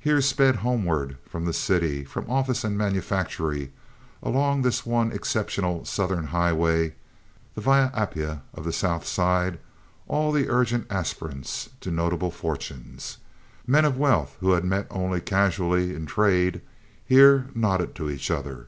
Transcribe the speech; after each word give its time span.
Here 0.00 0.20
sped 0.20 0.56
homeward 0.56 1.18
from 1.24 1.44
the 1.44 1.52
city—from 1.52 2.28
office 2.28 2.64
and 2.64 2.76
manufactory—along 2.76 4.62
this 4.62 4.84
one 4.84 5.12
exceptional 5.12 5.84
southern 5.84 6.24
highway, 6.26 6.94
the 7.54 7.60
Via 7.60 7.90
Appia 7.94 8.40
of 8.52 8.64
the 8.64 8.72
South 8.72 9.06
Side, 9.06 9.60
all 10.08 10.32
the 10.32 10.48
urgent 10.48 10.88
aspirants 10.90 11.68
to 11.80 11.92
notable 11.92 12.32
fortunes. 12.32 13.18
Men 13.68 13.84
of 13.84 13.96
wealth 13.96 14.36
who 14.40 14.50
had 14.50 14.64
met 14.64 14.88
only 14.90 15.20
casually 15.20 15.94
in 15.94 16.06
trade 16.06 16.60
here 17.06 17.46
nodded 17.54 17.94
to 17.94 18.10
each 18.10 18.32
other. 18.32 18.66